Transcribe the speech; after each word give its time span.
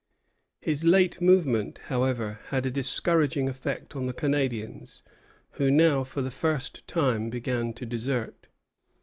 His 0.61 0.83
late 0.83 1.21
movement, 1.21 1.77
however, 1.85 2.39
had 2.47 2.65
a 2.65 2.71
discouraging 2.71 3.47
effect 3.47 3.95
on 3.95 4.07
the 4.07 4.13
Canadians, 4.15 5.03
who 5.51 5.69
now 5.69 6.03
for 6.03 6.23
the 6.23 6.31
first 6.31 6.87
time 6.87 7.29
began 7.29 7.71
to 7.73 7.85
desert. 7.85 8.47